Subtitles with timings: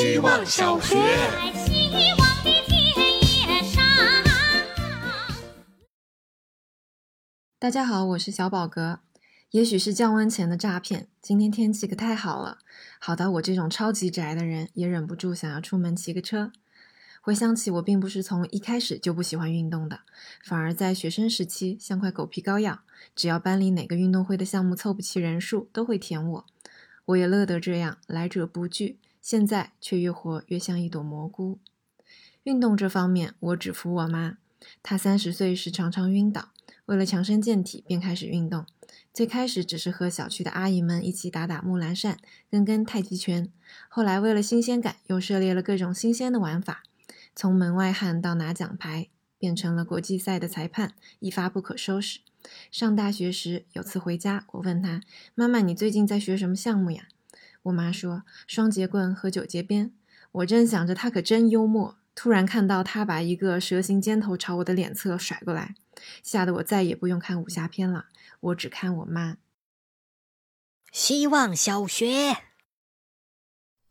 [0.00, 0.94] 希望小学。
[7.58, 9.00] 大家好，我是小宝哥。
[9.50, 12.58] 也许是降温前的诈骗，今天天气可太好了，
[13.00, 16.52] 好到我这种超级宅的人也忍不住想要出门骑个车。
[17.20, 20.02] 回想起我并不是从一开始就不喜欢运动的，
[20.44, 22.82] 反而在学生时期像块狗皮膏药，
[23.16, 26.46] 只要班里哪个运动会的项目凑不齐人数，都会填我。
[27.06, 29.00] 我也乐得这样，来者不拒。
[29.20, 31.58] 现在却越活越像一朵蘑菇。
[32.44, 34.38] 运动这方面，我只服我妈。
[34.82, 36.50] 她三十岁时常常晕倒，
[36.86, 38.66] 为了强身健体，便开始运动。
[39.12, 42.18] 最开始只是和小区的阿姨们一起打打木兰扇、
[42.50, 43.50] 跟跟太极拳，
[43.88, 46.82] 后来为了新鲜感，又涉猎了各种新鲜的玩法，
[47.34, 52.20] 从门外汉到拿奖牌，变成了国际赛的裁判，一发不可收拾。
[52.70, 55.02] 上大学时，有次回家，我问她
[55.34, 57.08] ：“妈妈，你最近在学什么项目呀？”
[57.68, 59.92] 我妈说：“双节棍和九节鞭。”
[60.32, 65.74] 我正想着他可真幽默，突然看到他把一个蛇形尖头朝我的脸侧甩过来，
[66.22, 68.06] 吓得我再也不用看武侠片了。
[68.40, 69.36] 我只看我妈。
[70.92, 72.36] 希望小学，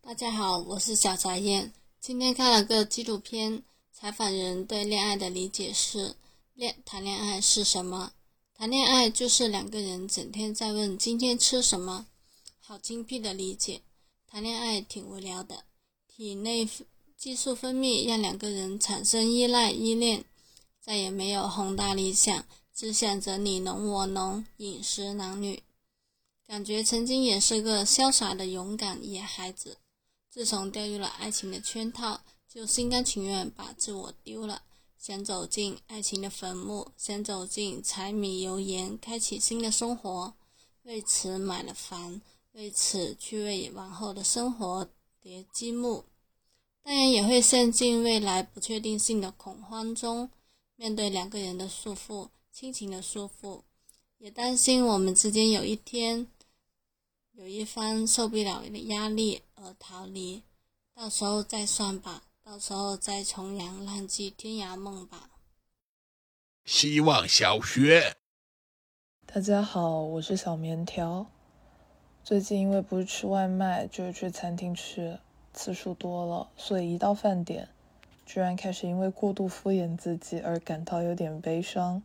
[0.00, 1.72] 大家好，我是小翟燕。
[2.00, 3.62] 今天看了个纪录片，
[3.92, 6.14] 采访人对恋爱的理解是：
[6.54, 8.12] 恋谈恋爱是什么？
[8.54, 12.06] 谈恋爱就是两个人整天在问今天吃什么，
[12.66, 13.82] 好精辟的理解。
[14.26, 15.64] 谈恋爱挺无聊的，
[16.08, 16.66] 体内
[17.14, 20.24] 激素分泌让两个人产生依赖依恋，
[20.80, 22.46] 再也没有宏大理想。
[22.72, 25.62] 只想着你侬我侬，饮食男女，
[26.46, 29.76] 感觉曾经也是个潇洒的勇敢野孩子。
[30.30, 34.62] 自从掉入了爱情的圈套，就心甘情愿把自我丢了，
[34.98, 40.32] 想走进爱情的坟墓，想走进柴米油盐，开启新的生活。
[40.84, 42.20] 为此买了房，
[42.54, 44.88] 为此去为往后的生活
[45.20, 46.04] 叠积木。
[46.82, 50.30] 当然也会陷进未来不确定性的恐慌中，
[50.76, 52.28] 面对两个人的束缚。
[52.52, 53.62] 亲情的束缚，
[54.18, 56.28] 也担心我们之间有一天
[57.32, 60.40] 有一方受不了的压力而逃离，
[60.94, 65.30] 到时候再算吧，到时候再重阳浪迹天涯梦吧。
[66.64, 68.16] 希望小学，
[69.26, 71.33] 大家好，我是小棉条。
[72.24, 75.18] 最近因为不是吃外卖就是去餐厅吃，
[75.52, 77.68] 次数多了，所以一到饭点，
[78.24, 82.02] 居然开始因为过度敷衍自己而感到有点悲伤。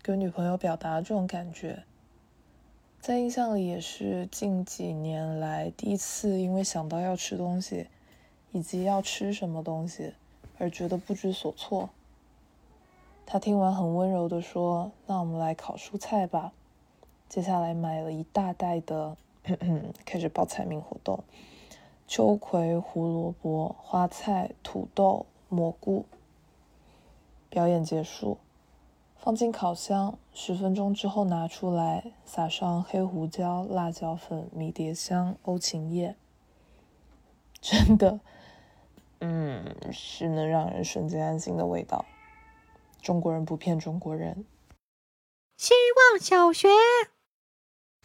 [0.00, 1.82] 跟女朋友表达这种感觉，
[3.00, 7.88] 在印象里也是近几年来第一次，因为想到要吃东西，
[8.52, 10.14] 以及要吃什么东西，
[10.58, 11.90] 而觉得不知所措。
[13.26, 16.52] 他听完很温柔的说：“那我们来烤蔬菜吧。”
[17.28, 19.16] 接下来买了一大袋的，
[20.04, 21.24] 开始报菜名活动：
[22.06, 26.06] 秋葵、胡萝卜、花菜、土豆、蘑菇。
[27.48, 28.38] 表演结束。
[29.18, 36.16] 放进烤箱，十分钟之后拿出来，撒上黑胡椒、辣椒粉、迷迭香、欧芹叶，
[37.60, 38.18] 真的，
[39.20, 42.04] 嗯，是能让人瞬间安心的味道。
[43.00, 44.44] 中国人不骗中国人。
[45.56, 45.72] 希
[46.10, 46.68] 望小学，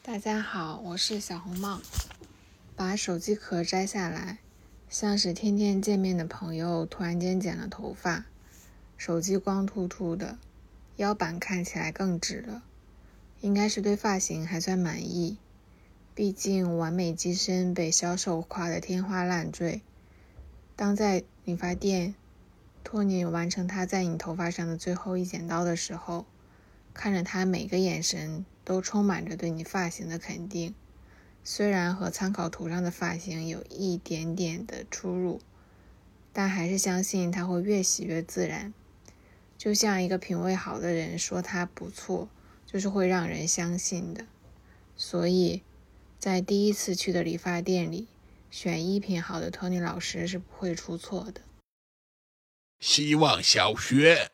[0.07, 1.81] 大家好，我是小红帽。
[2.77, 4.37] 把手机壳摘下来，
[4.87, 8.23] 像是天天见面的朋友突然间剪了头发，
[8.95, 10.37] 手机光秃秃的。
[10.95, 12.63] 腰板看起来更直了，
[13.41, 15.37] 应该是对发型还算满意。
[16.15, 19.81] 毕竟完美机身被销售夸得天花乱坠。
[20.77, 22.15] 当在理发店
[22.81, 26.25] 托尼完成他在你头发上的最后一剪刀的时候，
[26.93, 30.75] 看着他每个眼神都充满着对你发型的肯定，
[31.41, 35.39] 虽然和参考图上的发型有一点点的出入，
[36.33, 38.73] 但还是相信它会越洗越自然。
[39.57, 42.27] 就像一个品味好的人说它不错，
[42.65, 44.27] 就是会让人相信的。
[44.97, 45.63] 所以，
[46.19, 48.09] 在第一次去的理发店里，
[48.51, 51.39] 选衣品好的托尼老师是不会出错的。
[52.81, 54.31] 希望小学，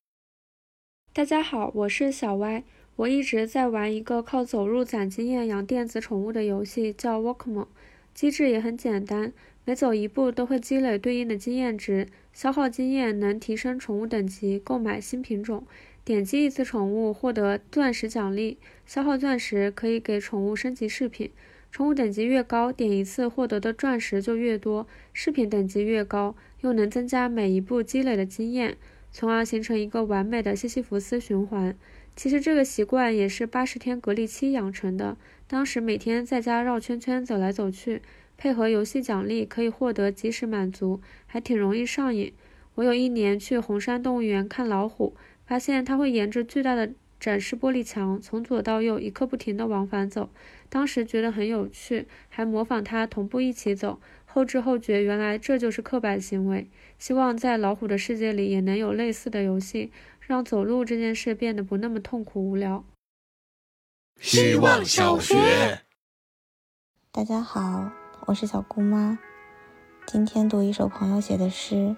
[1.14, 2.64] 大家好，我是小歪。
[2.96, 7.66] 我一直在玩一个靠走路攒经验养电子宠物的游戏，叫 Walkman。
[8.14, 9.34] 机制也很简单，
[9.66, 12.08] 每走一步都会积累对应的经验值。
[12.32, 15.66] 消耗经验能提升宠物等级，购买新品种。
[16.06, 21.32] 点击一次宠物获得钻石奖励，消耗钻石可以给宠物升级饰品。
[21.72, 28.78] 宠物等级越高，点一次获得的钻石就越多，饰品等级越高，又能增加每一步积累的经验，
[29.12, 31.76] 从而形成一个完美的西西弗斯循环。
[32.16, 35.18] 其实这个习惯也是八十天隔离期养成的，
[35.48, 38.02] 当时每天在家绕圈圈走来走去。
[38.36, 42.34] 配合游戏奖励可以获得即时满足，还挺容易上瘾。
[42.76, 45.16] 我有一年去红山动物园看老虎，
[45.46, 50.30] 发现它会沿着巨大的展示玻璃墙从左到右一刻不停地往返走，
[50.68, 54.02] 当时觉得很有趣，还模仿它同步一起走。
[54.26, 56.68] 后知后觉，原来这就是刻板行为。
[56.98, 59.92] 希望在老虎的世界里也能有类似的游戏，
[60.26, 62.86] 让走路这件事变得不那么痛苦无聊。
[64.22, 65.82] 希望小学。
[67.12, 67.92] 大家好，
[68.28, 69.20] 我是小姑妈，
[70.08, 71.98] 今天读一首朋友写的诗。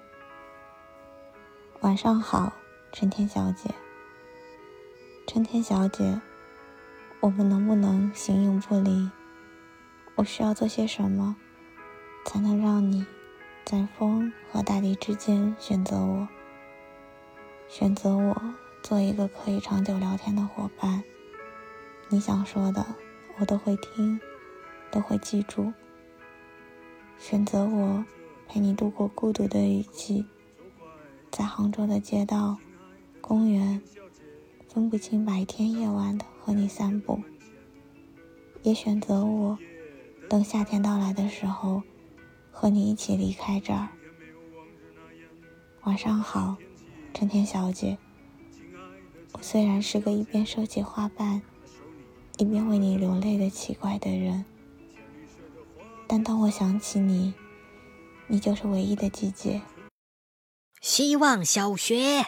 [1.82, 2.52] 晚上好，
[2.92, 3.70] 春天小姐。
[5.28, 6.20] 春天小姐，
[7.20, 9.12] 我们能不能形影不离？
[10.16, 11.36] 我需要做些什么？
[12.26, 13.06] 才能让你
[13.64, 16.28] 在风和大地之间选择我，
[17.78, 18.42] 选择我
[18.82, 21.04] 做一个可以长久聊天的伙伴。
[22.08, 22.86] 你想说的，
[23.38, 24.18] 我都会听，
[24.90, 25.74] 都会记住。
[27.20, 28.06] 选择我，
[28.48, 30.26] 陪你度过孤独的雨季，
[31.30, 32.58] 在杭州的街道、
[33.20, 33.82] 公园，
[34.70, 37.20] 分不清白天夜晚的和你散步。
[38.64, 39.60] 也选择我，
[40.30, 41.84] 等夏天到来的时候。
[42.58, 43.90] 和你一起离开这儿。
[45.84, 46.56] 晚上好，
[47.16, 47.98] 春天小姐。
[49.32, 51.42] 我虽然是个一边收集花瓣，
[52.38, 54.44] 一边为你流泪的奇怪的人，
[56.08, 57.34] 但当我想起你，
[58.28, 59.62] 你就是唯一的季节。
[60.82, 62.26] 希望小学。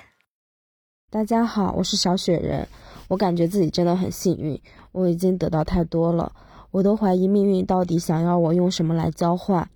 [1.12, 2.70] 大家好，我是小雪人。
[3.10, 4.62] 我感觉自己真的很幸运，
[4.94, 6.34] 我已经得到太多了，
[6.72, 9.70] 我都怀疑命运到底想要我用什么来交换。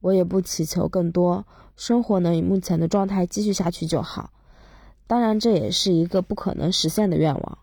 [0.00, 4.32] 我也不祈求更多，生活能以目前的状态继续下去就好。
[5.10, 7.58] 当然，这也是一个不可能实现的愿望。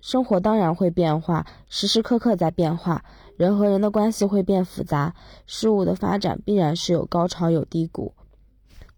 [0.00, 3.04] 生活当然会变化，时时刻刻在变化，
[3.36, 5.16] 人和人的关系会变复杂，
[5.48, 8.14] 事物的发展必然是有高潮有低谷。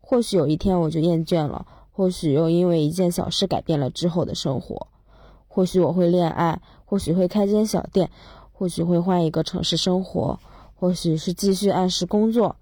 [0.02, 4.88] 或许有一天我就厌倦了，或许又因为一件小事改变了之后的生活。
[5.48, 8.10] 或许我会恋爱，或许会开间小店，
[8.52, 10.38] 或许会换一个城市生活。
[10.74, 12.56] 或许是继续按时工作，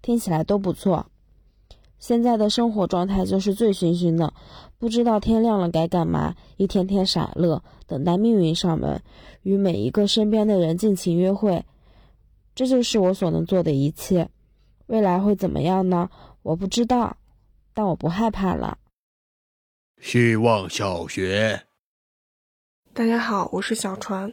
[0.00, 1.06] 听起来都不错。
[1.98, 4.32] 现在的生活状态就是醉醺醺的，
[4.78, 9.02] 不知道天亮了该干嘛，一天天傻乐，等待命运上门，
[9.42, 11.64] 与每一个身边的人尽情约会。
[12.54, 14.28] 这就是我所能做的一切。
[14.86, 16.08] 未来会怎么样呢？
[16.42, 17.16] 我不知道，
[17.74, 18.78] 但我不害怕了。
[20.00, 21.64] 希望小学。
[22.94, 24.32] 大家好，我是小船，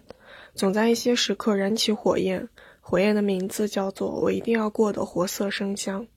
[0.54, 2.48] 总在一些时刻燃起火焰。
[2.80, 6.08] 火焰的名字叫做“我一定要过得活色生香”，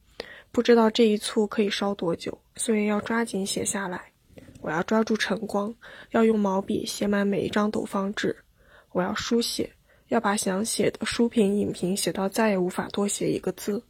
[0.50, 4.00] 不知道这一簇可以烧多久，所以要抓紧写下来。
[4.60, 5.72] 我要抓住晨光，
[6.10, 8.36] 要用毛笔写满每一张斗方纸。
[8.92, 9.70] 我要书写，
[10.08, 13.82] 要把想写的书评、影评写到再也无法多写一个字。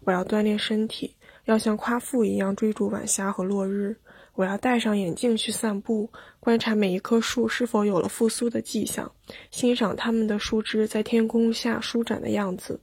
[0.00, 1.14] 我要锻炼身体，
[1.44, 3.94] 要像夸父一样追逐晚霞和落日。
[4.34, 6.10] 我要戴上眼镜去散步，
[6.40, 9.10] 观察每一棵树是否有了复苏的迹象，
[9.50, 12.80] 欣赏它们的树枝在天空下舒展的样子。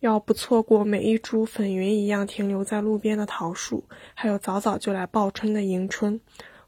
[0.00, 3.84] 要不错过每一株粉云一样停留在路边的桃树，
[4.14, 6.20] 还有早早就来报春的迎春。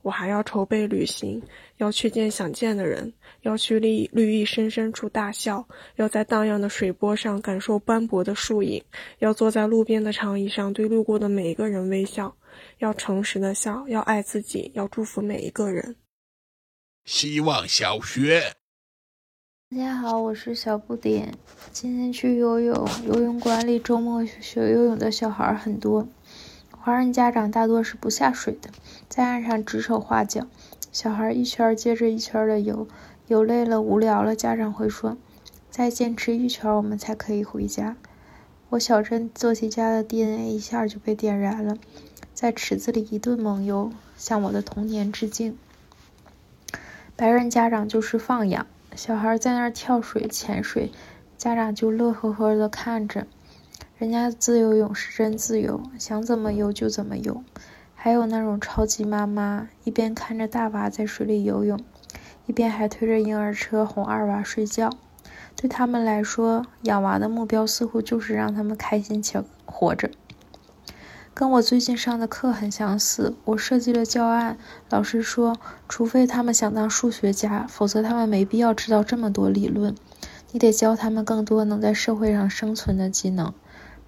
[0.02, 1.42] 我还要筹备旅行，
[1.76, 8.82] 要去见想见的人，要去绿绿意深深处大笑，要在荡漾的水波上感受斑驳的树影，
[9.18, 12.34] 要坐在路边的长椅上对路过的每一个人微笑。
[12.78, 15.96] 要诚实的笑，要爱自己，要祝福每一个人。
[17.04, 18.57] 希望小学。
[19.70, 21.34] 大家好，我是小不点。
[21.72, 26.08] 今天去游泳，游泳馆里周末学游泳的小孩很多。
[26.70, 28.70] 华人家长大多是不下水的，
[29.10, 30.46] 在岸上指手画脚。
[30.90, 32.88] 小孩一圈接着一圈的游，
[33.26, 35.18] 游累了、无聊了，家长会说
[35.70, 37.94] ：“再坚持一圈，我们才可以回家。”
[38.70, 41.76] 我小镇做题家的 DNA 一下就被点燃了。
[42.32, 45.58] 在池子里一顿猛游，向我的童年致敬。
[47.14, 50.90] 白人家长就是放养，小孩在那儿跳水、潜水，
[51.36, 53.26] 家长就乐呵呵的看着。
[53.96, 57.42] 人家自由泳是真自由，想怎么游就怎么游。
[57.94, 61.80] 还有那种超级妈妈，一边看着大娃在水里游泳，
[62.46, 64.90] 一边还推着婴儿车哄二娃睡觉。
[65.56, 70.10] 对他们来说，养娃的目标似乎就是让他们开心且活着。
[71.38, 73.36] 跟我最近上的课很相似。
[73.44, 74.58] 我设计了教案，
[74.90, 75.56] 老师说，
[75.88, 79.94] 除非他们想当数学家，否则他们没必要知道这么多理论。
[80.50, 83.54] 你得教他们更多能在社会上生存的技能。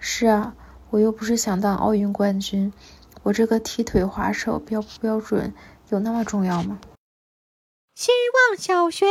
[0.00, 0.56] 是啊，
[0.90, 2.72] 我又不是想当奥运冠军，
[3.22, 5.54] 我这个踢腿滑手标不标准，
[5.90, 6.80] 有那么重要吗？
[7.94, 8.10] 希
[8.50, 9.06] 望小学。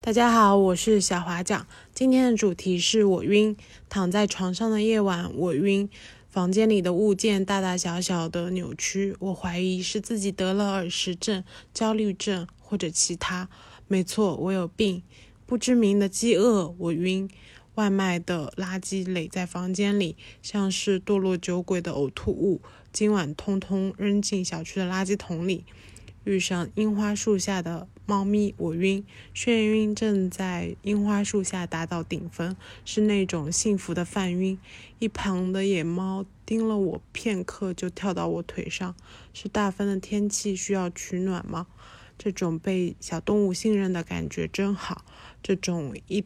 [0.00, 1.66] 大家好，我是小华讲。
[1.92, 3.54] 今天的主题是我晕。
[3.90, 5.90] 躺在床上的夜晚，我晕。
[6.32, 13.50] 房间里的物件大大小小的扭曲，我怀疑是自己得了耳石症、焦虑症或者其他。
[13.86, 15.02] 没错，我有病。
[15.44, 17.28] 不知名的饥饿，我晕。
[17.74, 22.62] 外卖的垃圾垒在房间里，像是堕落酒鬼的呕吐物。
[22.90, 25.66] 今晚通通扔进小区的垃圾桶里。
[26.24, 34.58] 遇上樱花树下的猫咪，我晕，眩晕正在樱花树下达到顶峰，是那种幸福的犯晕。
[34.98, 38.94] 一旁的野猫盯了我片刻，就跳到我腿上。
[39.32, 41.66] 是大风的天气需要取暖吗？
[42.18, 45.04] 这种被小动物信任的感觉真好，
[45.42, 46.24] 这种一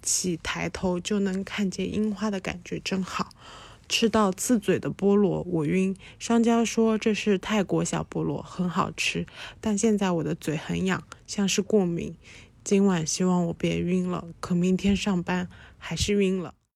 [0.00, 3.28] 起抬头就能看见樱花的感觉真好。
[3.88, 5.96] 吃到刺嘴的菠萝，我晕。
[6.18, 9.26] 商家说这是泰国小菠萝，很好吃，
[9.60, 12.14] 但现在我的嘴很痒，像是过敏。
[12.64, 16.54] 今晚希望我别晕了，可明天上班还是晕了。